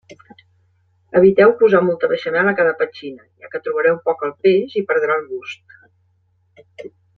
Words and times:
Eviteu 1.19 1.53
posar 1.59 1.81
molta 1.89 2.09
beixamel 2.13 2.49
a 2.51 2.55
cada 2.61 2.73
petxina, 2.81 3.27
ja 3.43 3.53
que 3.53 3.63
trobareu 3.69 4.01
poc 4.09 4.25
el 4.29 4.35
peix 4.47 4.75
i 4.83 4.85
perdrà 4.93 5.21
el 5.21 5.29
gust. 5.37 5.79